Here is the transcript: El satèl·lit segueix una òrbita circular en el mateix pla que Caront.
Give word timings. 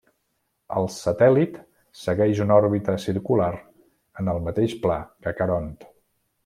El 0.79 0.87
satèl·lit 0.93 1.59
segueix 2.05 2.41
una 2.47 2.57
òrbita 2.63 2.97
circular 3.05 3.53
en 4.23 4.35
el 4.35 4.43
mateix 4.49 4.79
pla 4.87 5.01
que 5.27 5.39
Caront. 5.43 5.75